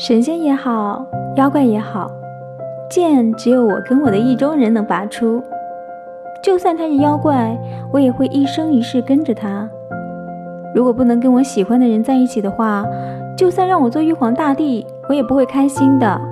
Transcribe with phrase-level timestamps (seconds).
[0.00, 1.04] 神仙也好
[1.36, 2.10] 妖怪也好
[2.88, 5.42] 剑只有我跟我的意中人能拔出。
[6.42, 7.54] 就算他是妖怪
[7.92, 9.68] 我也会一生一世跟着他。
[10.74, 12.82] 如果不能跟我喜欢的人在一起的话
[13.36, 16.29] 就算让我做玉皇大帝我也不会开心的。